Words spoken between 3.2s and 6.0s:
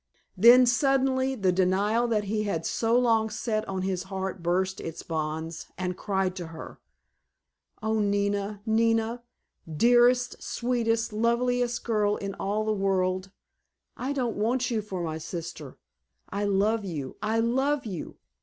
set on his heart burst its bonds and